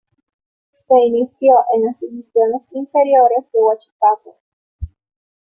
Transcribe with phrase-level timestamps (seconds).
[0.79, 4.35] Se inició en las divisiones inferiores de Huachipato.